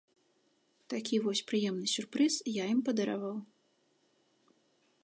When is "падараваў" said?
2.89-3.39